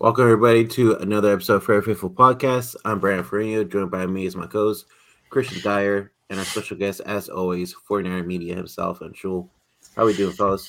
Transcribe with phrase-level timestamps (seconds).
[0.00, 2.76] Welcome everybody to another episode of Fair Faithful Podcast.
[2.84, 4.86] I'm Brandon Farino, joined by me as my co-host
[5.28, 9.48] Christian Dyer, and our special guest, as always, 49er Media himself Anshul.
[9.96, 10.68] How we doing, fellas?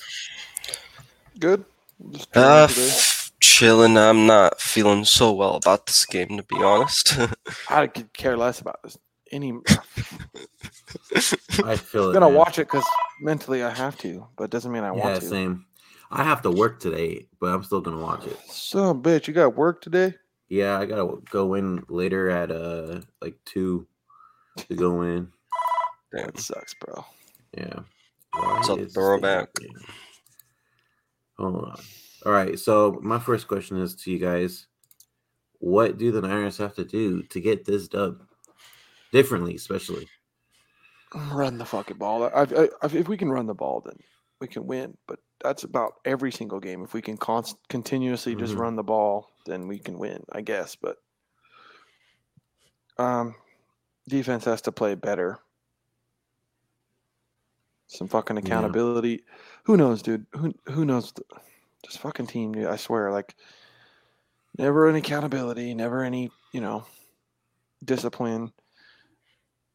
[1.38, 1.64] Good.
[2.10, 2.88] Just Uh, chilling today.
[2.88, 3.96] f- chilling.
[3.98, 7.16] I'm not feeling so well about this game, to be honest.
[7.70, 8.98] I could care less about this.
[9.30, 9.62] Any, I'm
[11.64, 12.14] I feel it.
[12.14, 12.34] gonna man.
[12.34, 12.84] watch it because
[13.20, 15.28] mentally I have to, but it doesn't mean I Yeah, want to.
[15.28, 15.66] same.
[16.10, 18.38] I have to work today, but I'm still gonna watch it.
[18.48, 20.14] So, bitch, you got work today?
[20.48, 23.86] Yeah, I gotta go in later at uh like two
[24.68, 25.30] to go in.
[26.12, 27.04] That sucks, bro.
[27.56, 27.80] Yeah.
[28.32, 29.48] Why up, is throwback?
[31.38, 31.80] Hold on.
[32.26, 32.58] All right.
[32.58, 34.66] So my first question is to you guys:
[35.60, 38.22] What do the Niners have to do to get this dub?
[39.12, 40.06] Differently, especially.
[41.32, 42.24] Run the fucking ball.
[42.24, 43.98] I, I, I, if we can run the ball, then
[44.40, 44.96] we can win.
[45.06, 46.82] But that's about every single game.
[46.82, 48.58] If we can const- continuously just Mhm.
[48.58, 50.76] run the ball, then we can win, I guess.
[50.76, 50.98] But
[52.98, 53.34] um,
[54.08, 55.38] defense has to play better.
[57.86, 58.42] Some fucking Yeah.
[58.42, 59.24] accountability.
[59.64, 60.26] Who knows, dude?
[60.32, 61.12] Who who knows?
[61.84, 62.66] This fucking team, dude.
[62.66, 63.34] I swear, like
[64.58, 66.84] never any accountability, never any, you know,
[67.82, 68.52] discipline.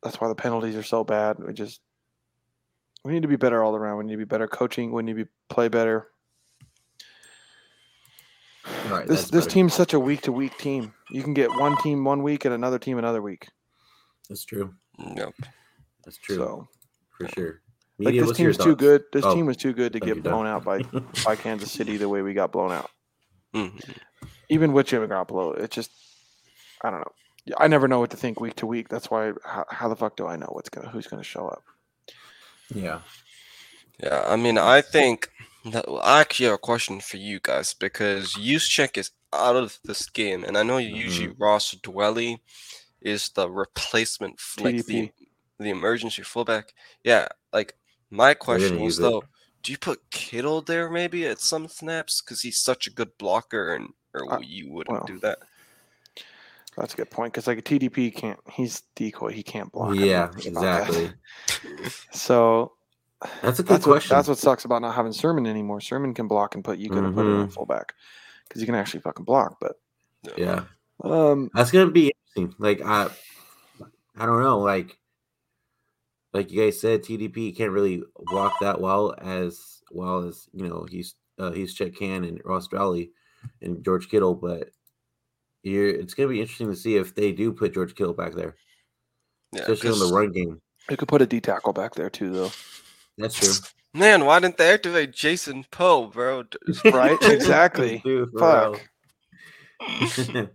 [0.04, 1.40] That's why the penalties are so bad.
[1.40, 1.82] We just
[3.06, 3.98] we need to be better all around.
[4.00, 4.92] We need to be better coaching.
[4.92, 6.08] We need to be play better.
[8.86, 9.08] All right.
[9.08, 9.50] This this better.
[9.54, 10.94] team's such a week to week team.
[11.12, 13.48] You can get one team one week and another team another week.
[14.28, 14.74] That's true.
[15.16, 15.34] yep.
[16.04, 16.68] That's true So
[17.18, 17.62] for sure.
[18.00, 19.04] like this what's your team's too good.
[19.14, 20.82] This Oh, team was too good to get blown out by
[21.26, 22.90] by Kansas City the way we got blown out.
[23.54, 23.80] Mhm.
[24.50, 25.92] Even with Jimmy Garoppolo, it just
[26.84, 27.12] I don't know.
[27.46, 28.90] Yeah, I never know what to think week to week.
[28.90, 31.64] That's why how, how the fuck do I know what's gonna who's gonna show up?
[32.74, 33.02] Yeah.
[34.02, 35.30] Yeah, I mean, I think
[35.66, 39.80] that well, I actually have a question for you guys because Juszczyk is out of
[39.84, 42.40] this game, and I know usually Ross Dwelley
[43.02, 45.12] is the replacement, f- like the
[45.60, 46.74] the emergency fullback.
[47.04, 47.76] Yeah, like
[48.10, 49.02] my question was use it.
[49.04, 49.24] though,
[49.64, 53.74] do you put Kittle there maybe at some snaps because he's such a good blocker,
[53.74, 55.40] and or Uh, you wouldn't well, do that?
[56.78, 58.40] That's a good point because like a TDP can't.
[58.52, 59.32] He's decoy.
[59.32, 59.96] He can't block.
[59.96, 60.28] Yeah.
[60.28, 60.46] that.
[60.46, 61.12] Exactly.
[62.12, 62.74] So
[63.42, 64.16] That's a good that's what, question.
[64.16, 65.80] that's what sucks about not having Sermon anymore.
[65.80, 67.94] Sermon can block and put you could have put him in fullback
[68.48, 69.58] because he can actually fucking block.
[69.62, 69.78] But
[70.38, 70.64] yeah.
[71.04, 72.56] um, That's gonna be interesting.
[72.60, 73.10] Like I,
[74.18, 74.60] I don't know.
[74.60, 74.98] Like,
[76.34, 80.86] like you guys said, TDP can't really block that well as well as you know
[80.90, 83.10] he's uh, he's Chet Can and Ross Dwelley
[83.62, 84.36] and George Kittle.
[84.36, 84.70] But
[85.66, 88.56] you're, it's gonna be interesting to see if they do put George Kittle back there,
[89.52, 90.62] Yeah, especially on the run game.
[90.90, 92.52] you could put a D tackle back there too, though.
[93.18, 93.54] That's true.
[93.94, 96.44] Man, why didn't they activate Jason Poe, bro?
[96.86, 97.18] Right?
[97.22, 98.02] exactly.
[98.04, 98.90] Dude, Fuck.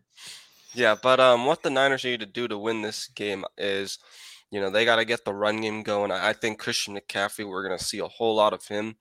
[0.72, 3.98] Yeah, but um, what the Niners need to do to win this game is,
[4.52, 6.12] you know, they got to get the run game going.
[6.12, 8.94] I I think Christian McCaffrey, we're gonna see a whole lot of him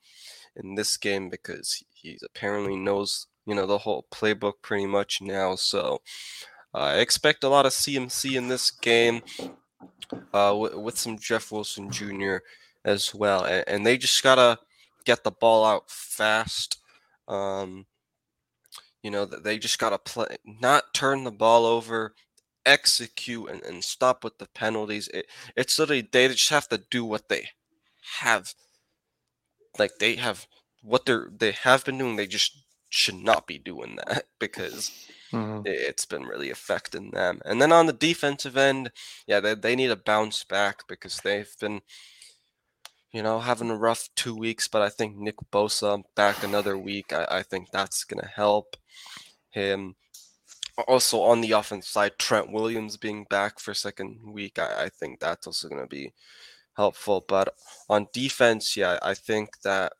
[0.55, 5.55] in this game because he apparently knows, you know, the whole playbook pretty much now.
[5.55, 6.01] So
[6.73, 9.21] uh, I expect a lot of CMC in this game,
[10.33, 12.37] uh, with, with some Jeff Wilson Jr.
[12.85, 14.59] as well, and, and they just gotta
[15.03, 16.77] get the ball out fast.
[17.27, 17.87] Um,
[19.01, 22.13] you know, they just got to play, not turn the ball over,
[22.65, 25.07] execute, and, and stop with the penalties.
[25.07, 27.49] It, it's literally, they just have to do what they
[28.19, 28.53] have.
[29.77, 30.47] Like, they have
[30.83, 32.17] what they're, they have been doing.
[32.17, 32.57] They just
[32.89, 34.91] should not be doing that because
[35.31, 35.65] Mhm.
[35.65, 37.41] it- it's been really affecting them.
[37.45, 38.91] And then on the defensive end,
[39.27, 41.81] yeah, they, they need to bounce back because they've been,
[43.11, 44.67] you know, having a rough two weeks.
[44.67, 47.13] But I think Nick Bosa back another week.
[47.13, 48.75] I, I think that's going to help
[49.51, 49.95] him.
[50.87, 55.19] Also on the offense side, Trent Williams being back for second week, I, I think
[55.19, 56.13] that's also going to be
[56.75, 57.25] helpful.
[57.27, 57.53] But
[57.89, 59.93] on defense, yeah, I think that,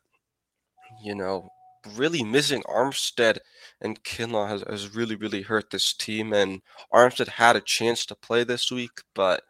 [1.04, 1.50] you know,
[1.96, 3.38] really missing Armstead
[3.80, 6.32] and Kinlaw has, has really, really hurt this team.
[6.32, 6.62] And
[6.92, 9.42] Armstead had a chance to play this week, but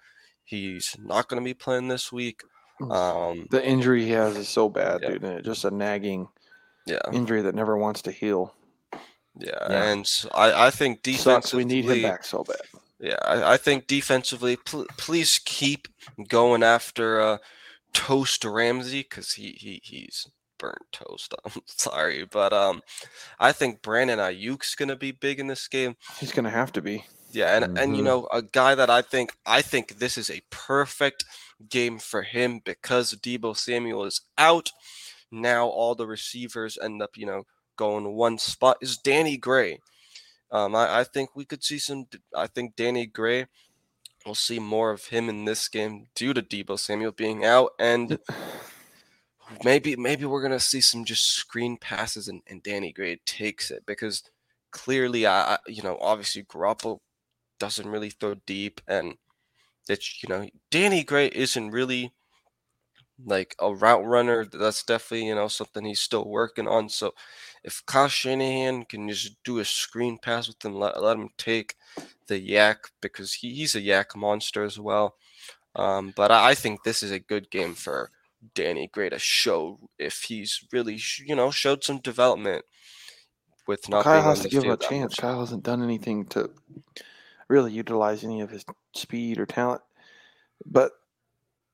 [0.44, 2.42] he's not going to be playing this week.
[2.90, 5.18] Um, The injury he has is so bad, Yeah.
[5.18, 5.44] dude.
[5.44, 6.28] Just a nagging
[6.86, 8.54] yeah, injury that never wants to heal.
[9.38, 9.82] yeah, Yeah.
[9.90, 11.18] and I, I think Sucks.
[11.18, 12.60] defensively, We need him back so bad.
[12.98, 15.88] Yeah, I, I think defensively, pl- please keep
[16.28, 17.38] going after uh,
[17.94, 20.26] Toast Ramsey because he, he he's
[20.60, 21.34] burnt toast.
[21.44, 22.82] I'm sorry, but um,
[23.40, 25.96] I think Brandon Aiyuk's gonna be big in this game.
[26.20, 27.04] He's gonna have to be.
[27.32, 28.06] Yeah, and and you Mhm.
[28.06, 31.24] know a guy that I think I think this is a perfect
[31.68, 34.70] game for him because Debo Samuel is out.
[35.30, 37.44] Now all the receivers end up you know
[37.76, 39.80] going one spot is Danny Gray.
[40.52, 42.06] Um, I, I think we could see some.
[42.36, 43.46] I think Danny Gray.
[44.26, 48.18] We'll see more of him in this game due to Debo Samuel being out, and
[49.64, 53.84] maybe maybe we're gonna see some just screen passes and, and Danny Gray takes it
[53.86, 54.22] because
[54.70, 57.00] clearly, I, you know obviously Garoppolo
[57.58, 59.14] doesn't really throw deep, and
[59.88, 62.12] that you know Danny Gray isn't really
[63.24, 64.46] like a route runner.
[64.46, 66.88] That's definitely you know something he's still working on.
[66.88, 67.14] So
[67.64, 71.74] if Kyle Shanahan can just do a screen pass with him, let, let him take
[72.26, 75.16] the YAC because he, he's a YAC monster as well.
[75.76, 78.10] Um, but I, I think this is a good game for
[78.54, 82.64] Danny Gray to show if he's really you know showed some development
[83.66, 84.04] with not.
[84.04, 85.12] Kyle being has to give him a chance.
[85.12, 85.18] much.
[85.18, 86.50] Kyle hasn't done anything to
[87.48, 88.64] really utilize any of his
[88.94, 89.82] speed or talent.
[90.64, 90.92] But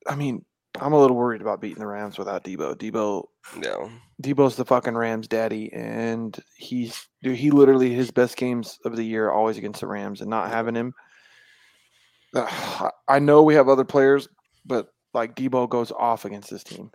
[0.07, 0.45] I mean,
[0.81, 2.75] I'm a little worried about beating the Rams without Debo.
[2.75, 3.25] Debo
[3.57, 3.91] no,
[4.23, 9.05] Debo's the fucking Rams daddy, and he's dude, he literally his best games of the
[9.05, 10.95] year always against the Rams, and not having him.
[13.09, 14.29] I know we have other players,
[14.67, 16.93] but like Debo goes off against this team.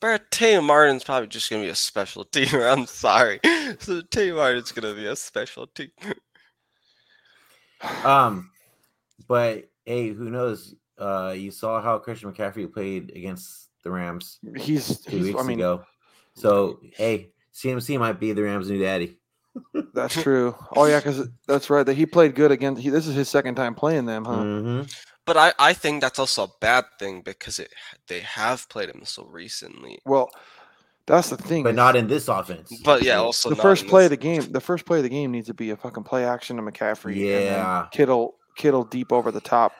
[0.00, 2.70] But Tay Martin's probably just gonna be a special teamer.
[2.72, 3.40] I'm sorry.
[3.78, 5.90] So Tay Martin's gonna be a special team.
[8.04, 8.50] Um,
[9.26, 10.74] but hey, who knows?
[10.98, 15.46] Uh, you saw how Christian McCaffrey played against the Rams He's, two he's weeks I
[15.46, 15.84] mean, ago.
[16.34, 19.18] So hey, CMC might be the Rams' new daddy.
[19.94, 20.54] that's true.
[20.76, 21.86] Oh yeah, because that's right.
[21.86, 22.82] That he played good against.
[22.82, 24.42] He, this is his second time playing them, huh?
[24.42, 24.82] hmm
[25.30, 27.72] But I, I think that's also a bad thing because it
[28.08, 30.00] they have played him so recently.
[30.04, 30.28] Well,
[31.06, 31.62] that's the thing.
[31.62, 32.72] But not in this offense.
[32.84, 34.42] But yeah, also the not first in play of the game.
[34.50, 37.12] The first play of the game needs to be a fucking play action to McCaffrey.
[37.12, 37.86] and then Yeah.
[37.92, 39.72] Kittle, Kittle deep over the top,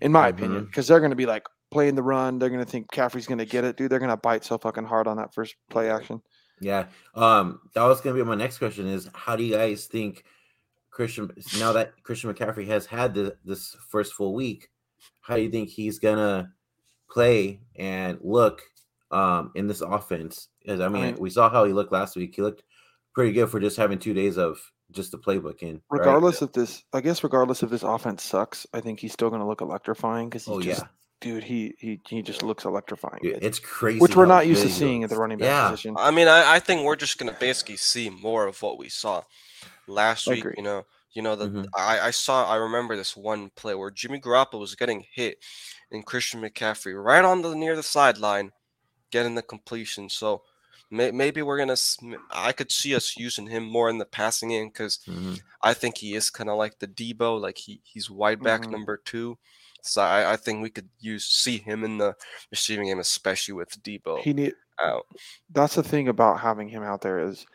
[0.00, 0.66] in my opinion, Mhm.
[0.66, 2.40] because they're going to be like playing the run.
[2.40, 3.88] They're going to think McCaffrey's going to get it, dude.
[3.88, 6.20] They're going to bite so fucking hard on that first play action.
[6.60, 6.86] Yeah.
[7.14, 10.24] Um, that was gonna be my next question is how do you guys think
[10.90, 14.68] Christian now that Christian McCaffrey has had the, this first full week,
[15.20, 16.52] how do you think he's gonna
[17.10, 18.62] play and look
[19.10, 20.48] um in this offense?
[20.62, 22.34] Because I mean, mean- we saw how he looked last week.
[22.34, 22.62] He looked
[23.14, 24.58] pretty good for just having two days of
[24.90, 25.74] just the playbook in.
[25.90, 25.98] right?
[26.00, 29.40] Regardless if this, I guess, regardless of this offense sucks, I think he's still going
[29.40, 30.86] to look electrifying because he Oh just, yeah.
[31.20, 34.00] dude, he he he just looks electrifying, Dude, it's crazy.
[34.00, 35.70] which we're not used to good he seeing at the running back Yeah.
[35.70, 35.94] position.
[35.98, 39.22] I mean, I, I think we're just gonna basically see more of what we saw
[39.86, 40.44] last week.
[40.56, 41.66] You know, you know the Mhm.
[41.76, 45.44] I, I saw I remember this one play where Jimmy Garoppolo was getting hit,
[45.90, 48.52] and Christian McCaffrey right on the near the sideline,
[49.10, 50.08] getting the completion.
[50.08, 50.44] So
[50.90, 51.76] may, maybe we're gonna
[52.30, 55.42] I could see us using him more in the passing game because Mhm.
[55.62, 58.70] I think he is kind of like the Debo, like he he's wide back Mhm.
[58.70, 59.38] number two.
[59.82, 62.14] So I, I think we could use see him in the
[62.50, 65.06] receiving game, especially with Debo He need out.
[65.50, 67.46] that's the thing about having him out there is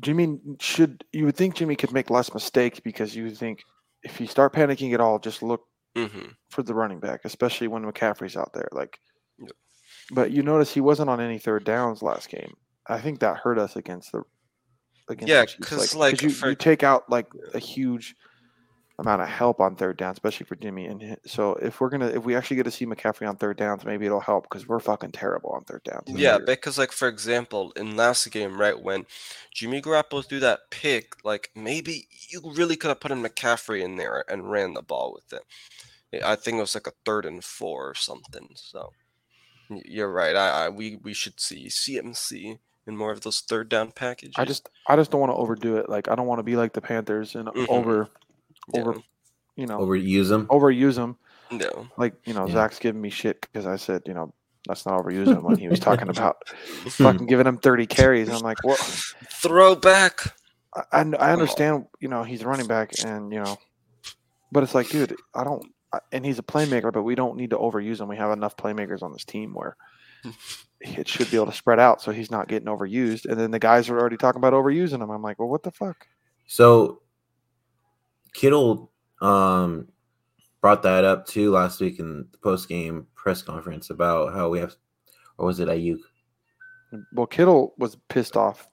[0.00, 3.62] Jimmy should you would think Jimmy could make less mistakes because you would think
[4.02, 5.62] if you start panicking at all, just look
[5.96, 8.68] hmm for the running back, especially when McCaffrey's out there.
[8.72, 8.98] Like,
[9.38, 9.52] Yep.
[10.10, 12.54] but you notice he wasn't on any third downs last game.
[12.86, 14.22] I think that hurt us against the
[15.08, 15.68] against Yeah, the Chiefs.
[15.68, 18.14] 'cause, like, you, for- you take out like a huge
[18.98, 20.86] amount of help on third down, especially for Jimmy.
[20.86, 23.84] And so if we're gonna if we actually get to see McCaffrey on third downs,
[23.84, 26.04] maybe it'll help because we're fucking terrible on third downs.
[26.08, 26.44] Yeah, year.
[26.46, 29.06] because like for example, in last game, right when
[29.54, 33.96] Jimmy Garoppolo threw that pick, like maybe you really could have put in McCaffrey in
[33.96, 35.42] there and ran the ball with it.
[36.24, 38.50] I- I think it was like a third and four or something.
[38.54, 38.92] So
[39.70, 40.36] you're right.
[40.36, 44.34] I, I we we should see CMC in more of those third down packages.
[44.36, 45.88] I just I just don't want to overdo it.
[45.88, 47.68] Like I don't want to be like the Panthers and Mhm.
[47.68, 48.08] over
[48.74, 48.96] yeah, over
[49.56, 51.16] you know Overuse them, overuse them.
[51.50, 51.86] no.
[51.96, 52.54] Like you know Yeah.
[52.54, 54.32] Zach's giving me shit because I said you know
[54.68, 58.28] let's not overuse him when he was talking about fucking giving him thirty carries.
[58.28, 58.76] I'm like, well,
[59.30, 60.34] Throwback.
[60.74, 63.56] I, I I understand you know he's running back and you know,
[64.50, 65.64] but it's like, dude, I don't.
[65.92, 68.08] I- And he's a playmaker, but we don't need to overuse him.
[68.08, 69.76] We have enough playmakers on this team where
[70.80, 73.26] it should be able to spread out, so he's not getting overused.
[73.26, 75.10] And then the guys are already talking about overusing him.
[75.10, 76.06] I'm like, well, what the fuck?
[76.46, 77.02] So
[78.34, 79.88] Kittle um
[80.60, 84.58] brought that up too last week in the post game press conference about how we
[84.60, 84.74] have
[85.38, 85.98] or was it Aiyuk?
[87.14, 88.68] Well, Kittle was pissed off.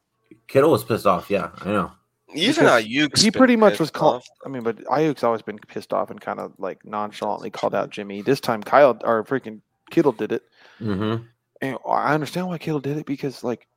[0.48, 1.92] Kittle was pissed off, yeah, I know.
[2.36, 4.24] Even Because Aiyuk's he pretty much was called.
[4.46, 7.90] I mean, but Aiyuk's always been pissed off and kind of like nonchalantly called out
[7.90, 8.22] Jimmy.
[8.22, 10.44] This time, Kyle or freaking Kittle did it,
[10.80, 11.24] Mm-hmm.
[11.62, 13.68] and I understand why Kittle did it because like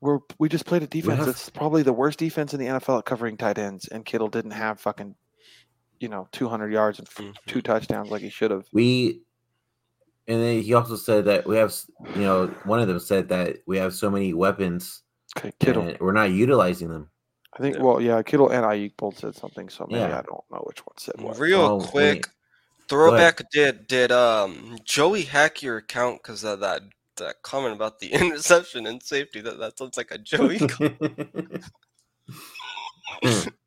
[0.00, 2.98] we're we just played a defense have- that's probably the worst defense in the NFL
[3.00, 5.14] at covering tight ends, and Kittle didn't have fucking
[5.98, 7.34] you know 200 yards and f- Mhm.
[7.46, 8.66] two touchdowns like he should have.
[8.72, 9.22] We
[10.28, 11.74] and then he also said that we have
[12.14, 15.02] you know, one of them said that we have so many weapons
[15.36, 15.82] Okay, Kittle.
[15.88, 17.10] and we're not utilizing them.
[17.52, 17.76] I think.
[17.76, 17.82] Yeah.
[17.82, 20.18] Well, yeah, Kittle and Aiyuk both said something, so maybe Yeah.
[20.18, 21.38] I don't know which one said what.
[21.38, 22.26] Real Oh, quick, wait.
[22.88, 23.42] throwback.
[23.50, 26.82] Did did um Joey hack your account because of that
[27.20, 29.40] that comment about the interception and safety?
[29.40, 30.58] That that sounds like a Joey.
[30.58, 31.64] comment.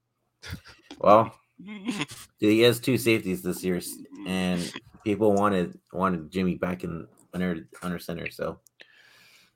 [0.99, 1.33] well,
[2.39, 3.79] he has two safeties this year,
[4.27, 4.71] and
[5.03, 8.29] people wanted wanted Jimmy back in under under center.
[8.29, 8.59] So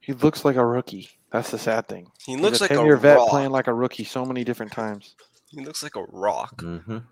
[0.01, 1.09] He looks like a rookie.
[1.31, 2.07] That's the sad thing.
[2.25, 3.29] he He's looks a like a ten-year vet rock.
[3.29, 5.15] playing like a rookie so many different times.
[5.49, 6.57] He looks like a rock.
[6.57, 7.03] mhm.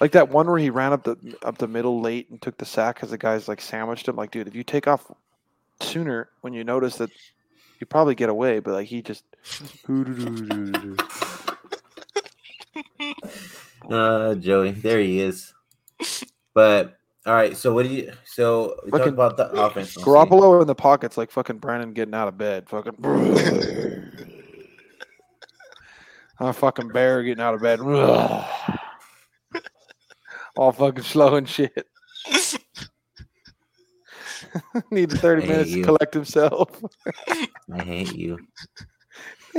[0.00, 2.64] Like that one where he ran up the up the middle late and took the
[2.64, 4.16] sack because the guys like sandwiched him.
[4.16, 5.10] Like, dude, if you take off
[5.82, 7.10] sooner when you notice that
[7.80, 9.24] you probably get away, but like he just
[13.90, 15.54] uh, Joey, there he is.
[16.54, 18.12] But all right, so what do you?
[18.24, 19.94] So we talked about the offense.
[19.94, 20.00] see.
[20.00, 22.68] Garoppolo in the pockets like fucking Brandon getting out of bed.
[22.68, 22.96] Fucking
[26.40, 27.80] a fucking bear getting out of bed.
[30.56, 31.86] All fucking slow and shit.
[34.90, 36.82] Needed 30 minutes hate to collect himself.
[37.72, 38.38] I hate you.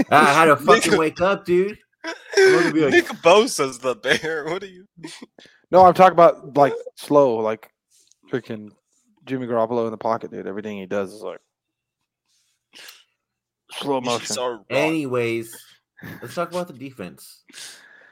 [0.10, 1.78] I had to fucking wake up, dude.
[2.36, 2.42] be
[2.82, 4.46] like- Nick Bosa's the bear.
[4.50, 4.86] What are you?
[5.72, 7.70] No, I'm talking about like slow, like
[8.30, 8.72] freaking
[9.26, 10.48] Jimmy Garoppolo in the pocket, dude.
[10.48, 11.40] Everything he does is like
[13.74, 14.60] slow motion.
[14.70, 15.56] Anyways,
[16.22, 17.44] let's talk about the defense.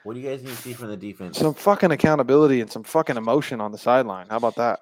[0.04, 1.38] What do you guys need to see from the defense?
[1.38, 4.28] Some fucking accountability and some fucking emotion on the sideline.
[4.30, 4.80] How about that?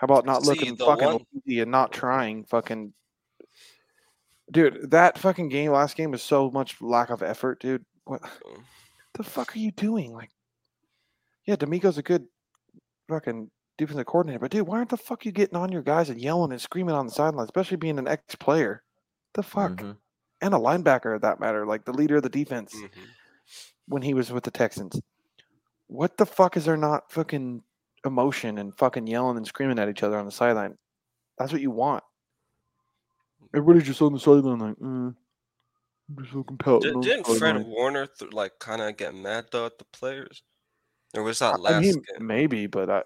[0.00, 2.94] How about not See, looking fucking one- lazy and not trying fucking
[4.50, 7.84] Dude, that fucking game last game was so much lack of effort, dude.
[8.04, 8.22] What
[9.14, 10.12] the fuck are you doing?
[10.12, 10.30] Like
[11.44, 12.26] Yeah, DeMeco's a good
[13.08, 16.18] fucking defensive coordinator, but dude, why aren't the fuck you getting on your guys and
[16.20, 18.82] yelling and screaming on the sideline, especially being an ex player?
[19.34, 19.72] The fuck?
[19.72, 19.98] Mhm.
[20.40, 22.90] And a linebacker at that matter, like the leader of the defense Mhm.
[23.86, 24.98] when he was with the Texans.
[25.88, 27.62] What the fuck is there not fucking
[28.04, 30.76] emotion and fucking yelling and screaming at each other on the sideline?
[31.38, 32.02] That's what you want.
[33.54, 35.14] Everybody's just on the sideline like, mm,
[36.10, 36.82] I'm just so compelled.
[36.82, 40.42] Did, didn't Fred Warner th- like kind of get mad though at the players?
[41.14, 42.26] Or was that last I mean, game?
[42.26, 43.02] maybe, but I,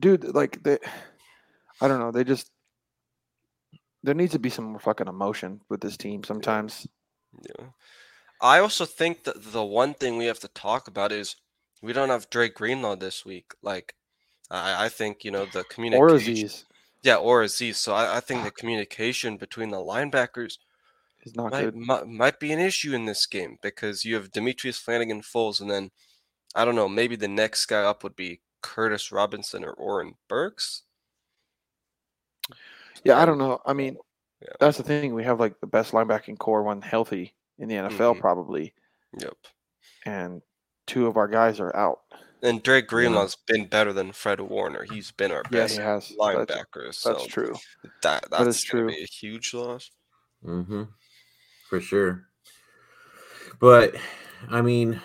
[0.00, 0.78] dude, like they,
[1.80, 2.10] I don't know.
[2.10, 2.50] They just
[4.02, 6.86] there needs to be some more fucking emotion with this team sometimes.
[7.42, 7.66] Yeah.
[8.40, 11.36] I also think that the one thing we have to talk about is
[11.86, 13.52] we don't have Dre Greenlaw this week.
[13.62, 13.94] Like,
[14.50, 16.48] I, I think you know the Or communication.
[16.48, 16.64] Azeez
[17.02, 17.76] Yeah, or Azeez.
[17.76, 20.58] So I, I think the communication between the linebackers
[21.22, 21.76] is not might, good.
[21.76, 25.90] might might be an issue in this game because you have Demetrius Flannigan-Fowles, and then
[26.54, 30.82] I don't know, maybe the next guy up would be Curtis Robinson or Oren Burks.
[33.04, 33.60] Yeah, I don't know.
[33.66, 33.96] I mean,
[34.40, 34.48] Yeah.
[34.60, 35.14] that's the thing.
[35.14, 38.20] We have like the best linebacking core when healthy in the NFL, Mhm.
[38.20, 38.74] probably,
[39.18, 39.36] Yep.
[40.04, 40.42] and
[40.86, 42.00] two of our guys are out.
[42.42, 44.84] And Dre Greenlaw's been better than Fred Warner.
[44.84, 46.08] He's been our Yeah, best he has.
[46.08, 46.94] That's, linebacker.
[46.94, 47.54] so that's true.
[48.02, 48.88] That That is that's true.
[48.88, 49.90] be a huge loss.
[50.44, 50.82] Mm-hmm.
[51.68, 52.26] For sure.
[53.58, 53.96] But
[54.50, 55.00] I mean,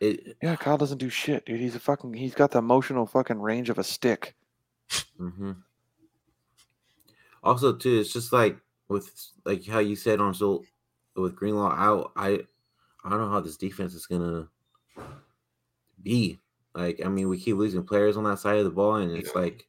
[0.00, 0.36] it.
[0.42, 1.60] Yeah, Kyle doesn't do shit, dude.
[1.60, 2.14] He's a fucking.
[2.14, 4.34] He's got the emotional fucking range of a stick.
[5.20, 5.52] Mm-hmm.
[7.44, 8.56] Also, too, it's just like
[8.88, 9.10] with
[9.44, 10.64] like how you said on so
[11.14, 12.12] with Greenlaw out.
[12.16, 12.40] I
[13.04, 14.48] I don't know how this defense is gonna
[16.02, 16.38] be.
[16.74, 19.34] Like, I mean, we keep losing players on that side of the ball, and it's
[19.34, 19.66] like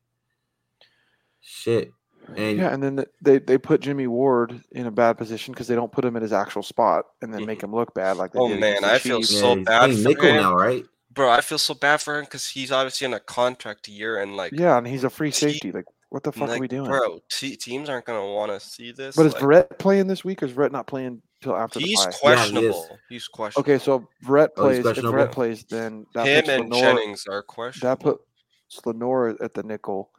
[1.41, 1.91] shit.
[2.35, 5.67] And yeah, and then th- they they put Jimmy Ward in a bad position because
[5.67, 8.17] they don't put him in his actual spot and then make him look bad.
[8.17, 9.39] Like they Oh, man, I feel Chiefs.
[9.39, 10.35] so he's bad playing for nickel him.
[10.35, 10.85] now, right?
[11.11, 14.37] Bro, I feel so bad for him because he's obviously in a contract year and
[14.37, 15.71] like Yeah, and he's a free safety.
[15.71, 16.89] Like, what the fuck like, are we doing?
[16.89, 19.15] Bro, te- teams aren't gonna want to see this.
[19.15, 21.99] but is like, Verrett playing this week, or is Brett not playing till after he's
[21.99, 22.11] the bye?
[22.11, 22.99] Yeah, he questionable.
[23.09, 23.71] he's questionable.
[23.73, 24.77] Okay, so Verrett Oh, plays.
[24.77, 25.17] if questionable?
[25.17, 27.89] Verrett plays, then that him puts and Lenoir, Jennings are questionable.
[27.95, 30.11] that puts Lenoir at the nickel,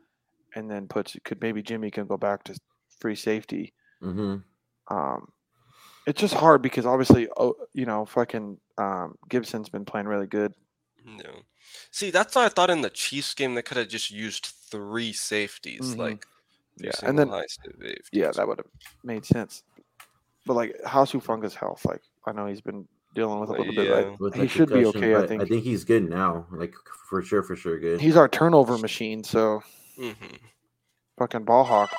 [0.55, 2.59] and then puts could maybe Jimmy can go back to
[3.01, 3.73] free safety.
[4.03, 4.37] Mm-hmm.
[4.95, 5.29] Um,
[6.07, 10.53] it's just hard because obviously, oh, you know, fucking um, Gibson's been playing really good.
[11.05, 11.31] No.
[11.91, 15.13] See, that's why I thought in the Chiefs game they could have just used three
[15.13, 15.99] safeties, Mhm.
[15.99, 16.27] like
[16.79, 17.31] Yeah, and then-
[18.13, 18.67] Yeah, that would have
[19.05, 19.63] made sense.
[20.47, 21.85] But like, how's Hufanga's health?
[21.85, 23.87] Like, I know he's been dealing with a little bit.
[23.87, 23.95] yeah.
[23.95, 25.15] Like, With he should be okay.
[25.15, 25.43] I but think.
[25.43, 26.47] I think he's good now.
[26.51, 26.75] Like
[27.09, 28.01] for sure, for sure, good.
[28.01, 29.23] he's our turnover machine.
[29.25, 29.63] So
[29.97, 30.13] hmm
[31.19, 31.95] fucking ball hawk.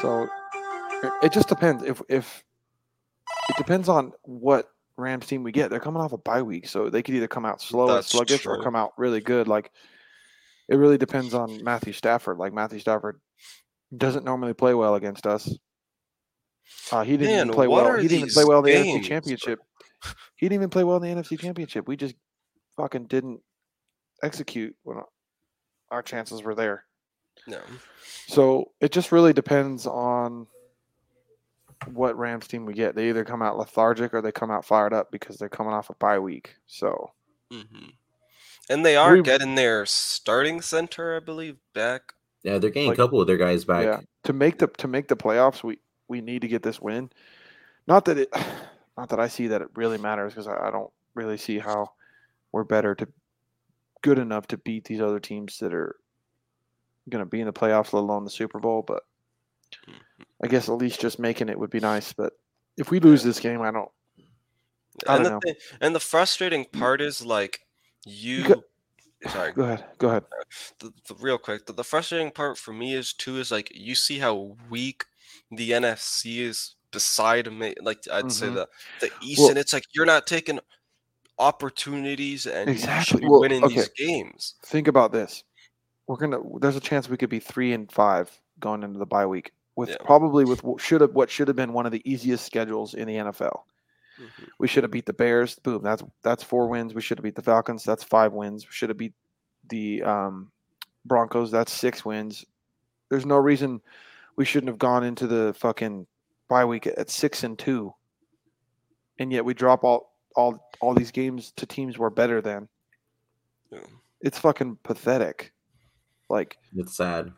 [0.00, 0.28] So
[1.02, 1.82] it, it just depends.
[1.82, 2.44] If if
[3.48, 5.70] it depends on what Rams team we get.
[5.70, 8.08] They're coming off a bye week, so they could either come out slow and That's
[8.08, 9.48] sluggish or come out really good.
[9.48, 9.70] Like
[10.68, 12.38] it really depends on Matthew Stafford.
[12.38, 13.20] Like Matthew Stafford
[13.96, 15.52] doesn't normally play well against us.
[16.90, 17.96] Uh, he didn't even Man, play well.
[17.96, 19.58] He didn't even play well in the NFC games, Championship.
[20.36, 21.86] He didn't even play well in the NFC Championship.
[21.88, 22.14] We just
[22.76, 23.40] fucking didn't
[24.22, 24.98] execute when
[25.90, 26.84] our chances were there.
[27.46, 27.60] No.
[28.26, 30.46] So it just really depends on
[31.92, 32.94] what Rams team we get.
[32.94, 35.90] They either come out lethargic or they come out fired up because they're coming off
[35.90, 36.54] a bye week.
[36.66, 37.12] So
[37.50, 37.62] hmm
[38.70, 42.14] And they are We- getting their starting center, I believe, back.
[42.42, 43.84] Yeah, they're getting Like- a couple of their guys back.
[43.84, 45.78] yeah, to make the to make the playoffs, we
[46.12, 47.10] we need to get this win.
[47.86, 48.28] Not that it,
[48.96, 51.92] not that I see that it really matters because I, I don't really see how
[52.52, 53.08] we're better to
[54.02, 55.96] good enough to beat these other teams that are
[57.08, 58.84] going to be in the playoffs, let alone the Super Bowl.
[58.86, 59.02] But.
[60.42, 62.12] I guess at least just making it would be nice.
[62.12, 62.32] But
[62.76, 63.90] if we lose this game, I don't.
[65.06, 67.60] I and don't the and the frustrating part is like
[68.04, 68.48] you.
[68.48, 68.64] got-
[69.28, 69.84] sorry, Go ahead.
[69.98, 70.24] Go ahead.
[70.80, 71.66] the, the real quick.
[71.66, 75.04] The, the frustrating part for me is too is like you see how weak
[75.50, 77.74] the NFC is beside me.
[77.80, 78.54] Like I'd say Mhm.
[78.54, 78.68] the
[79.00, 80.58] the East, Well- and it's like you're not taking
[81.38, 83.26] opportunities and Exactly.
[83.26, 84.54] Well, winning these games.
[84.64, 85.44] Think about this.
[86.06, 86.40] We're gonna.
[86.60, 89.90] There's a chance we could be three and five going into the bye week with
[89.90, 89.96] Yeah.
[90.04, 93.08] probably with what should have what should have been one of the easiest schedules in
[93.08, 93.66] the NFL.
[94.18, 94.48] Mhm.
[94.58, 95.58] We should have beat the Bears.
[95.58, 95.82] Boom.
[95.82, 96.92] That's that's four wins.
[96.94, 97.82] We should have beat the Falcons.
[97.84, 98.66] That's five wins.
[98.66, 99.14] We should have beat
[99.70, 100.52] the um,
[101.04, 101.50] Broncos.
[101.50, 102.44] That's six wins.
[103.08, 103.80] There's no reason
[104.36, 106.06] we shouldn't have gone into the fucking
[106.48, 107.94] bye week at six and two.
[109.18, 112.68] And yet we drop all all all these games to teams we're better than.
[113.70, 113.80] Yeah.
[114.20, 115.52] It's fucking pathetic.
[116.30, 117.32] Like It's sad.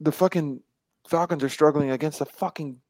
[0.00, 0.60] the fucking
[1.08, 2.80] Falcons are struggling against the fucking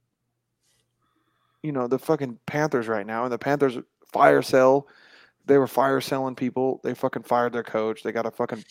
[1.62, 3.23] you know, the fucking Panthers right now.
[3.25, 3.79] And the Panthers
[4.12, 4.88] fire sell.
[5.47, 6.81] They were fire selling people.
[6.83, 8.03] They fucking fired their coach.
[8.03, 8.64] They got a fucking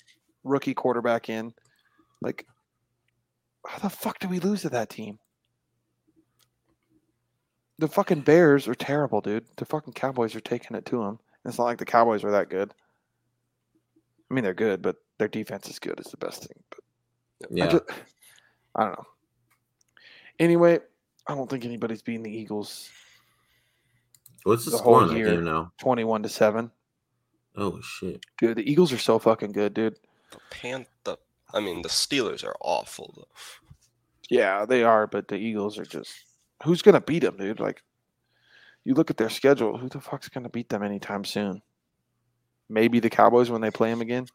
[0.44, 1.54] rookie quarterback in.
[2.22, 2.46] Like
[3.66, 5.20] how the fuck do we lose to that team?
[7.80, 9.46] The fucking Bears are terrible, dude.
[9.58, 11.20] The fucking Cowboys are taking it to them.
[11.46, 12.74] It's not like the Cowboys are that good.
[14.30, 16.00] I mean, they're good, but their defense is good.
[16.00, 16.64] Is the best thing.
[16.70, 16.80] But
[17.44, 17.68] I, Yeah.
[17.72, 17.84] just,
[18.76, 19.08] I don't know.
[20.40, 20.80] Anyway,
[21.28, 22.90] I don't think anybody's beating the Eagles
[24.44, 25.32] What's the, the score whole on that year.
[25.36, 25.72] game now?
[25.80, 26.72] twenty-one to seven.
[27.56, 28.26] Oh shit.
[28.40, 29.98] Dude, the Eagles are so fucking good, dude.
[30.32, 31.18] The Pan, the
[31.54, 33.28] I mean, the Steelers are awful though.
[34.30, 36.12] Yeah, they are, but the Eagles are just
[36.64, 37.60] who's gonna beat them, dude?
[37.60, 37.82] Like,
[38.86, 39.78] you look at their schedule.
[39.78, 41.62] Who the fuck's gonna beat them anytime soon?
[42.70, 44.28] Maybe the Cowboys when they play them again.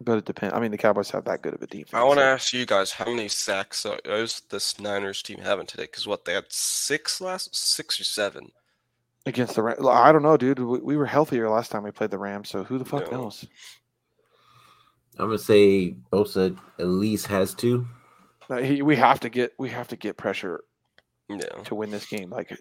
[0.00, 0.54] But it depends.
[0.54, 1.94] I mean, the Cowboys have that good of a defense.
[1.94, 5.66] I want to so- ask you guys how many sacks is this Niners team having
[5.66, 5.84] today?
[5.84, 8.50] Because what they had six last, six or seven.
[9.26, 9.78] against the Rams.
[9.86, 10.58] I don't know, dude.
[10.58, 13.22] We, we were healthier last time we played the Rams, so who the fuck No.
[13.24, 13.46] knows?
[15.18, 17.86] I'm gonna say Bosa at least has two.
[18.48, 20.64] Uh, he, we have to get we have to get pressure
[21.28, 22.30] Yeah, to win this game.
[22.30, 22.56] Like,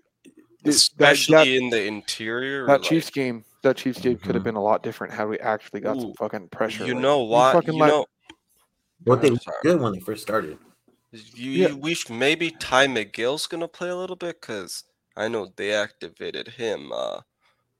[0.65, 2.65] especially that, in the interior.
[2.67, 5.39] that like, Chiefs game, that Chiefs game could have been a lot different had we
[5.39, 6.85] actually got some fucking pressure.
[6.85, 7.53] You Like, know why?
[7.53, 8.05] fucking You let- know,
[9.05, 9.57] One ahead, thing sorry.
[9.63, 10.57] good when they first started.
[11.11, 11.67] you, Yeah.
[11.69, 14.83] you we maybe Ty McGill's gonna play a little bit because
[15.17, 17.21] I know they activated him uh,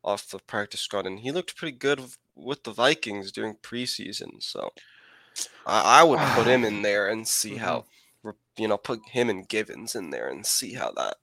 [0.03, 4.41] off the practice squad, and he looked pretty good w- with the Vikings during preseason.
[4.41, 4.71] So
[5.65, 7.85] I, I would put him in there and see how,
[8.25, 8.31] mm-hmm.
[8.57, 11.15] you know, put him and Givens in there and see how that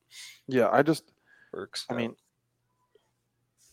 [0.48, 1.04] yeah, I just,
[1.52, 1.86] works.
[1.88, 1.98] I out.
[1.98, 2.16] mean,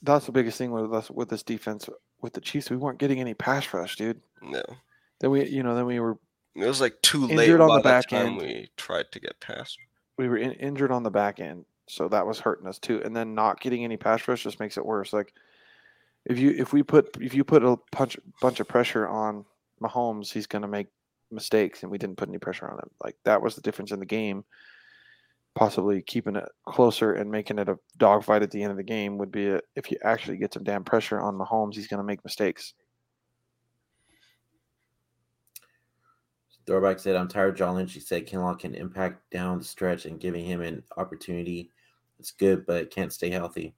[0.04, 1.90] that's the biggest thing with us with this defense
[2.22, 2.70] with the Chiefs.
[2.70, 4.22] We weren't getting any pass rush, dude.
[4.42, 4.62] no,
[5.20, 6.18] Then we, you know, then we were
[6.56, 8.38] it was like too late Injured on by the back time end.
[8.38, 9.78] we tried to get past.
[10.18, 13.02] we were in, injured on the back end, so that was hurting us too.
[13.04, 15.14] And then not getting any pass rush just makes it worse.
[15.14, 15.34] Like
[16.26, 19.46] if you if we put if you put a punch bunch of pressure on
[19.82, 20.88] Mahomes, he's going to make
[21.32, 22.90] mistakes, and we didn't put any pressure on him.
[23.04, 24.44] Like that was the difference in the game.
[25.54, 29.18] Possibly keeping it closer and making it a dogfight at the end of the game
[29.18, 32.04] would be a, if you actually get some damn pressure on Mahomes, he's going to
[32.04, 32.74] make mistakes.
[36.66, 37.94] Throwback said, "I'm tired." John Lynch.
[37.94, 41.70] He said Kinlaw can impact down the stretch and giving him an opportunity.
[42.20, 43.76] It's good, but can't stay healthy.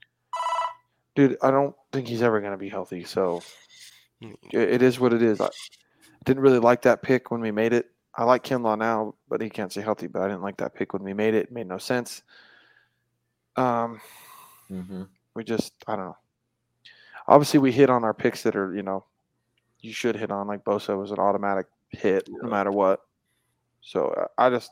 [1.18, 3.04] Dude, I don't think he's ever going to be healthy.
[3.04, 3.42] So
[4.22, 5.40] Mm, it, is what it is.
[5.40, 5.50] I
[6.26, 7.92] didn't really like that pick when we made it.
[8.16, 10.08] I like Kinlaw now, but he can't stay healthy.
[10.08, 11.46] But I didn't like that pick when we made it.
[11.46, 12.24] It made no sense.
[13.56, 14.00] Um,
[14.72, 15.04] Mm-hmm.
[15.34, 16.18] we just I don't know.
[17.28, 19.06] Obviously, we hit on our picks that are you know
[19.82, 20.48] you should hit on.
[20.48, 23.02] Like Bosa was an automatic hit no matter what.
[23.82, 24.72] So I just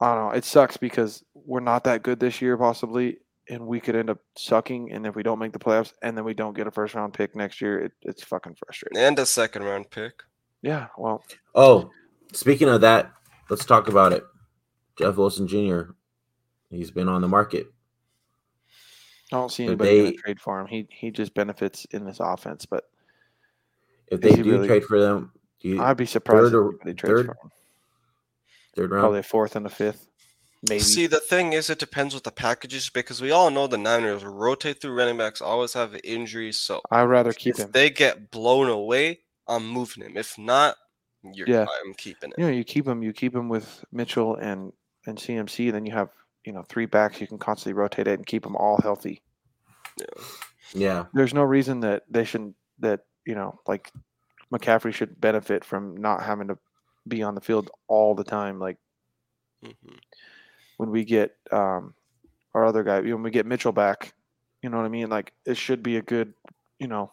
[0.00, 0.36] I don't know.
[0.36, 3.18] It sucks because we're not that good this year, possibly,
[3.52, 4.92] and we could end up sucking.
[4.92, 7.12] And if we don't make the playoffs, and then we don't get a first round
[7.14, 8.98] pick next year, it, it's fucking frustrating.
[8.98, 10.22] And a second round pick.
[10.62, 11.90] Yeah, well, Oh,
[12.32, 13.12] speaking of that,
[13.50, 14.24] let's talk about it.
[14.98, 15.92] Jeff Wilson Jr.
[16.70, 17.66] He's been on the market.
[19.32, 20.66] I don't see anybody they- trade for him.
[20.66, 22.84] He he just benefits in this offense, but
[24.08, 26.80] If they do really- trade for them, do you, I'd be surprised third or- if
[26.82, 27.50] anybody trades third for him.
[28.76, 29.02] third round.
[29.02, 30.06] Probably a fourth and a fifth,
[30.68, 30.80] maybe.
[30.80, 33.78] See, the thing is, it depends what the package is because we all know the
[33.78, 36.60] Niners rotate through running backs, always have injuries.
[36.60, 37.70] So I'd rather keep if him.
[37.72, 40.16] they get blown away, I'm moving him.
[40.16, 40.76] If not,
[41.22, 41.66] you're, Yeah.
[41.84, 42.36] I'm keeping it.
[42.38, 43.02] you know, you keep him.
[43.02, 44.72] You keep him with Mitchell and
[45.06, 45.70] and CMC.
[45.72, 46.10] Then you have
[46.44, 47.20] you know three backs.
[47.20, 49.22] You can constantly rotate it and keep them all healthy.
[49.98, 50.06] yeah,
[50.74, 51.04] Yeah.
[51.12, 52.56] There's no reason that they shouldn't.
[52.80, 53.90] That you know, like
[54.52, 56.58] McCaffrey should benefit from not having to
[57.06, 58.58] be on the field all the time.
[58.58, 58.78] Like
[59.64, 59.98] Mhm.
[60.82, 61.94] When we get um,
[62.54, 64.14] our other guy, when we get Mitchell back,
[64.62, 65.08] you know what I mean?
[65.08, 66.34] Like it should be a good,
[66.80, 67.12] you know,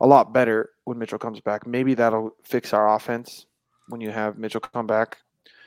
[0.00, 1.64] a lot better when Mitchell comes back.
[1.64, 3.46] Maybe that'll fix our offense
[3.86, 5.18] when you have Mitchell come back.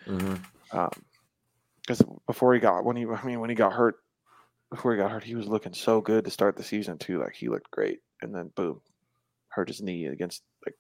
[0.04, 3.96] Because before he got when he, I mean, when he got hurt,
[4.70, 7.20] before he got hurt, he was looking so good to start the season too.
[7.20, 8.82] Like he looked great, and then boom,
[9.48, 10.76] hurt his knee against like.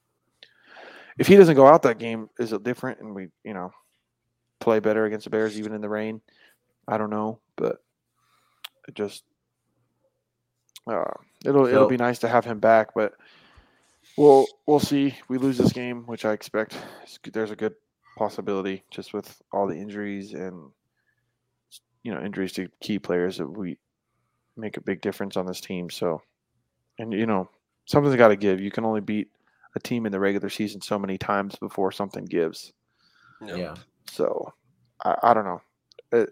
[1.17, 2.99] If he doesn't go out that game, is it different?
[2.99, 3.71] And we, you know,
[4.63, 6.21] play better against the Bears even in the rain.
[6.87, 7.83] I don't know, but
[8.87, 9.23] it just
[10.87, 11.03] uh,
[11.45, 13.13] it'll it'll be nice to have him back, but
[14.17, 15.17] we'll we'll see.
[15.27, 16.77] We lose this game, which I expect.
[17.31, 17.75] There's a good
[18.17, 20.69] possibility just with all the injuries and
[22.03, 23.77] you know injuries to key players that we
[24.55, 25.89] make a big difference on this team.
[25.89, 26.21] So,
[26.99, 27.49] and you know
[27.85, 28.59] something's got to give.
[28.59, 29.29] You can only beat
[29.75, 32.73] a team in the regular season so many times before something gives.
[33.45, 33.57] Yep.
[33.57, 33.75] yeah.
[34.13, 34.53] So
[35.03, 35.61] I, I don't know.
[36.11, 36.29] It,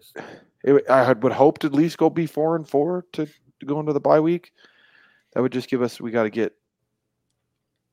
[0.62, 3.80] it, I would hope to at least go be four and four to, to go
[3.80, 4.52] into the bye week.
[5.34, 6.00] That would just give us.
[6.00, 6.54] We got to get.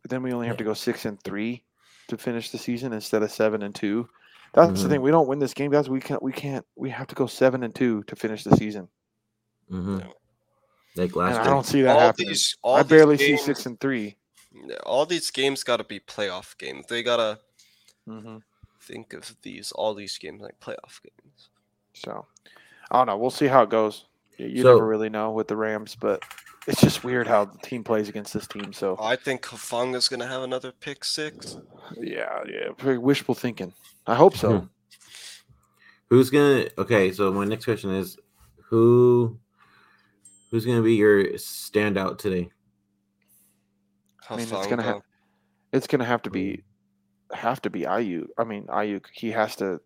[0.07, 1.63] Then we only have to go six and three
[2.07, 4.07] to finish the season instead of seven and two.
[4.53, 4.91] That's the Mhm.
[4.91, 5.01] thing.
[5.01, 5.89] We don't win this game, guys.
[5.89, 6.21] We can't.
[6.21, 6.65] We can't.
[6.75, 8.87] We have to go seven and two to finish the season.
[9.69, 10.07] hmm Yeah.
[10.95, 12.29] Like And last I don't see that all happening.
[12.29, 14.17] these, all I these barely games, see six and three.
[14.85, 16.85] All these games got to be playoff games.
[16.87, 17.39] They gotta
[18.07, 18.37] Mm-hmm.
[18.89, 21.49] Think of these, all these games like playoff games.
[21.93, 22.25] So
[22.89, 23.17] I don't know.
[23.17, 24.05] We'll see how it goes.
[24.37, 26.23] You, you So- never really know with the Rams, but
[26.67, 28.73] it's just weird how the team plays against this team.
[28.73, 31.57] So I think Hufanga's gonna have another pick six.
[31.99, 33.73] yeah, yeah, very wishful thinking.
[34.07, 34.59] I hope so.
[34.61, 34.65] Hmm.
[36.09, 36.65] Who's gonna?
[36.79, 38.17] Okay, so my next question is,
[38.69, 39.37] who,
[40.49, 42.49] who's gonna be your standout today?
[44.29, 45.01] I mean, it's gonna have
[45.71, 46.63] it's gonna have to be
[47.33, 48.27] have to be Aiyuk.
[48.37, 49.05] I mean, Aiyuk.
[49.13, 49.79] He has to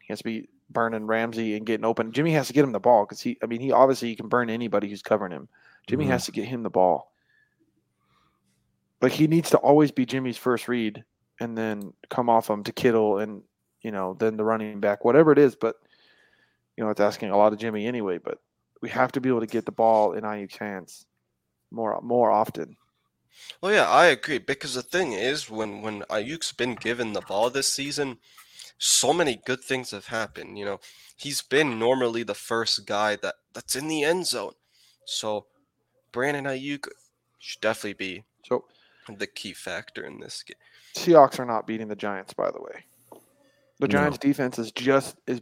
[0.00, 2.12] he has to be burning Ramsey and getting open.
[2.12, 3.38] Jimmy has to get him the ball because he.
[3.42, 5.48] I mean, he obviously he can burn anybody who's covering him.
[5.86, 6.10] Jimmy Mhm.
[6.10, 7.12] has to get him the ball.
[9.00, 11.04] Like he needs to always be Jimmy's first read
[11.40, 13.42] and then come off him to Kittle and
[13.82, 15.56] you know then the running back, whatever it is.
[15.56, 15.76] But
[16.76, 18.18] you know, it's asking a lot of Jimmy anyway.
[18.18, 18.38] But
[18.80, 21.06] we have to be able to get the ball in Aiyuk's hands
[21.70, 22.76] more more often.
[23.60, 27.50] Well, yeah, I agree because the thing is, when when Aiyuk's been given the ball
[27.50, 28.18] this season,
[28.78, 30.58] so many good things have happened.
[30.58, 30.80] You know,
[31.16, 34.54] he's been normally the first guy that that's in the end zone.
[35.04, 35.46] So,
[36.12, 36.88] Brandon Aiyuk
[37.38, 38.64] should definitely be So
[39.08, 40.56] the key factor in this game.
[40.94, 42.84] Seahawks are not beating the Giants, by the way.
[43.78, 43.92] The No.
[43.92, 45.40] Giants defense is just is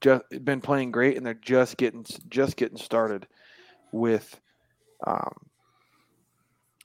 [0.00, 3.26] just been playing great, and they're just getting just getting started
[3.92, 4.40] with,
[5.06, 5.32] um,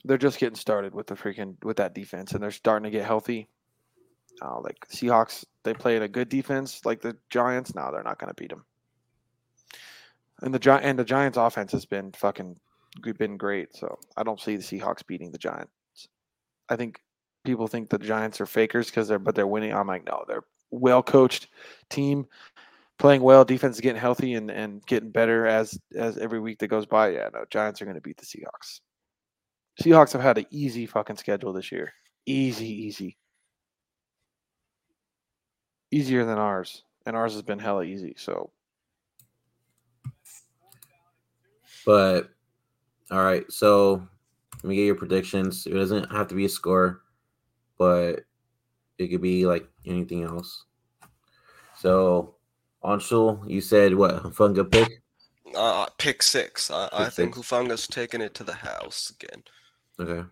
[0.04, 3.06] they're just getting started with the freaking with that defense, and they're starting to get
[3.06, 3.48] healthy.
[4.40, 7.74] Uh, like Seahawks, they play a good defense like the Giants.
[7.74, 8.64] No, they're not going to beat them.
[10.40, 12.56] And the and the Giants' offense has been fucking
[13.16, 13.74] been great.
[13.76, 15.70] So I don't see the Seahawks beating the Giants.
[16.68, 17.00] I think
[17.44, 19.72] people think the Giants are fakers because they're but they're winning.
[19.72, 21.48] I'm like, no, they're well coached
[21.90, 22.26] team,
[22.98, 26.68] playing well, defense is getting healthy and, and getting better as as every week that
[26.68, 27.10] goes by.
[27.10, 28.80] Yeah, no, Giants are gonna beat the Seahawks.
[29.80, 31.92] Seahawks have had an easy fucking schedule this year.
[32.26, 33.16] Easy, easy.
[35.90, 36.84] Easier than ours.
[37.06, 38.14] And ours has been hella easy.
[38.16, 38.50] So
[41.84, 42.30] But
[43.10, 44.06] all right, so
[44.62, 45.66] let me get your predictions.
[45.66, 47.02] It doesn't have to be a score,
[47.78, 48.20] but
[48.98, 50.64] it could be like anything else.
[51.76, 52.36] So,
[52.84, 54.22] Anshul, you said what?
[54.22, 55.02] Funga pick?
[55.54, 56.70] Uh, pick six.
[56.70, 57.48] I, I think six.
[57.48, 59.42] Hufanga's taking it to the house again.
[60.00, 60.26] Okay.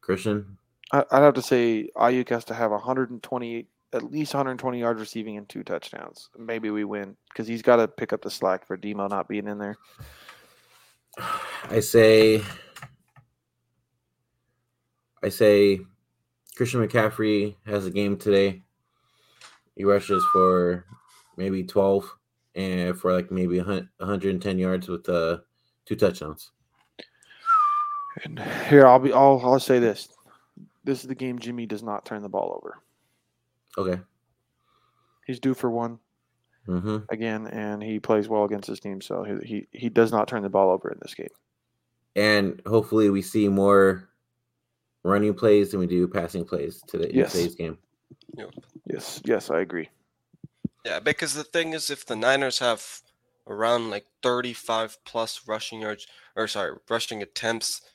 [0.00, 0.58] Christian?
[0.92, 5.36] I, I'd have to say Aiyuk has to have 120, at least 120 yards receiving
[5.36, 6.28] and two touchdowns.
[6.38, 9.46] Maybe we win because he's got to pick up the slack for Debo not being
[9.48, 9.76] in there.
[11.70, 12.42] I say
[15.22, 15.80] I say
[16.56, 18.62] Christian McCaffrey has a game today.
[19.76, 20.84] He rushes for
[21.36, 22.10] maybe 12
[22.54, 25.38] and for like maybe a hun- 110 yards with uh
[25.86, 26.50] two touchdowns.
[28.24, 29.12] And here I'll be.
[29.12, 30.08] I'll I'll say this.
[30.84, 32.78] This is the game Jimmy does not turn the ball over.
[33.78, 34.00] Okay.
[35.26, 35.98] He's due for one
[36.68, 36.98] Mm-hmm.
[37.10, 39.00] again, and he plays well against his team.
[39.00, 41.28] So he he, he does not turn the ball over in this game.
[42.14, 44.08] And hopefully we see more
[45.02, 47.32] running plays than we do passing plays today in Yes.
[47.32, 47.78] today's game.
[48.86, 49.88] Yes, yes, I agree.
[50.84, 53.00] Yeah, because the thing is, if the Niners have
[53.48, 57.90] around like 35 plus rushing yards, or sorry, rushing attempts, they,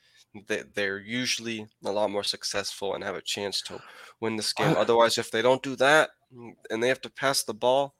[0.46, 3.80] they're usually a lot more successful and have a chance to
[4.20, 4.76] win this game.
[4.76, 7.94] I- Otherwise, if they don't do that mm, and they have to pass the ball,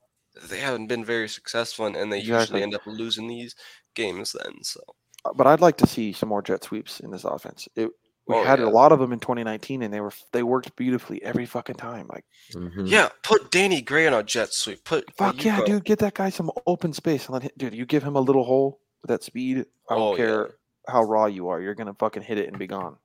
[0.48, 2.40] they haven't been very successful and, and they Exactly.
[2.40, 3.54] usually end up losing these
[3.94, 4.62] games then.
[4.62, 4.80] So,
[5.24, 7.68] Uh, But I'd like to see some more jet sweeps in this offense.
[7.74, 7.90] It,
[8.28, 8.66] we Oh, had yeah.
[8.66, 12.06] a lot of them in 2019, and they were they worked beautifully every fucking time.
[12.08, 12.86] Like Mhm.
[12.88, 14.84] yeah, put Danny Gray on a jet sweep.
[14.84, 15.64] Put fuck yeah, go.
[15.64, 17.74] dude, get that guy some open space and let him, dude.
[17.74, 19.64] You give him a little hole with that speed.
[19.90, 20.44] I don't Oh, yeah.
[20.88, 22.96] Care how raw you are, you're gonna fucking hit it and be gone.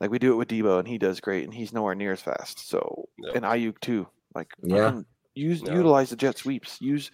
[0.00, 2.22] Like we do it with Debo, and he does great, and he's nowhere near as
[2.22, 2.68] fast.
[2.68, 3.36] So Yep.
[3.36, 4.06] and Aiyuk too.
[4.34, 4.86] Like Yeah.
[4.90, 5.74] fucking use Yeah.
[5.74, 6.80] utilize the jet sweeps.
[6.80, 7.10] Use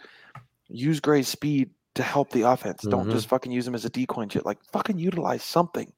[0.69, 2.83] use Gray's speed to help the offense.
[2.83, 3.13] Don't Mhm.
[3.13, 4.47] just fucking use him as a decoy and shit.
[4.47, 5.93] Like fucking utilize something.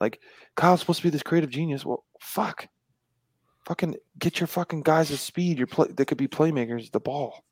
[0.00, 0.20] Like
[0.54, 1.84] Kyle's supposed to be this creative genius.
[1.84, 2.68] Well, fuck.
[3.64, 5.58] Fucking get your fucking guys at speed.
[5.58, 5.88] Your play.
[5.88, 6.90] They could be playmakers.
[6.92, 7.44] The ball.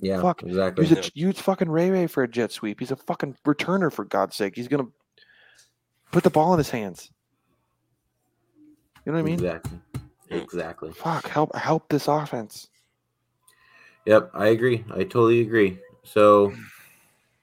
[0.00, 0.42] Yeah, Fuck.
[0.42, 0.86] exactly.
[0.86, 2.78] Use a use fucking Ray Ray for a jet sweep.
[2.80, 4.54] He's a fucking returner for God's sake.
[4.54, 4.88] He's gonna
[6.12, 7.10] put the ball in his hands.
[9.04, 9.34] You know what I mean?
[9.34, 9.80] Exactly.
[10.30, 10.92] Exactly.
[10.92, 11.28] Fuck.
[11.28, 12.68] Help help this offense.
[14.06, 14.84] Yep, I agree.
[14.90, 15.78] I totally agree.
[16.04, 16.52] So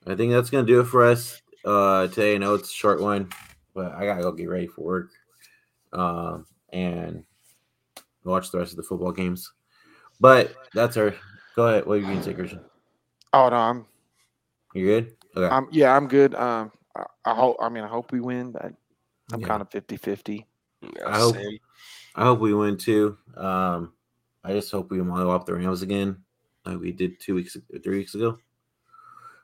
[0.08, 2.36] I think that's gonna do it for us uh today.
[2.36, 3.30] I know it's a short one,
[3.74, 5.10] but I gotta go get ready for work.
[5.94, 7.24] Um and
[8.24, 9.52] watch the rest of the football games.
[10.20, 11.14] But that's our
[11.56, 11.86] go ahead.
[11.86, 12.62] What are you gonna say, Christian?
[13.34, 13.86] Oh no, I'm
[14.74, 15.16] You good?
[15.36, 15.54] Okay.
[15.54, 16.36] I'm yeah, I'm good.
[16.36, 18.74] Um I, I hope I mean I hope we win, but
[19.32, 19.48] I'm Yeah.
[19.48, 20.46] kind of 50-50.
[20.82, 21.58] Yeah, I hope- same.
[22.16, 23.18] I hope we win too.
[23.36, 23.94] Um
[24.44, 26.18] I just hope we model up the Rams again,
[26.66, 28.38] like we did two weeks three weeks ago.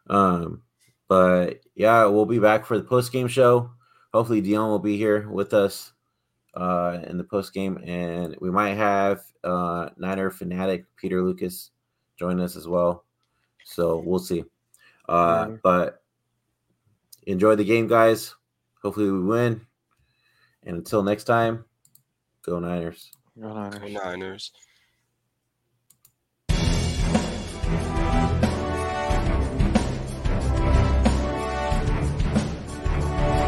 [0.09, 0.61] Um
[1.07, 3.71] but yeah, we'll be back for the post game show.
[4.13, 5.91] Hopefully Dion will be here with us
[6.53, 11.71] uh in the post game and we might have uh Niner fanatic Peter Lucas
[12.21, 13.03] join us as well.
[13.65, 14.43] So we'll see.
[15.09, 16.03] Uh but
[17.25, 18.35] enjoy the game guys.
[18.83, 19.61] Hopefully we win.
[20.63, 21.65] And until next time,
[22.45, 23.11] go Niners.
[23.39, 23.79] Go Niners.
[23.79, 24.51] Go Niners.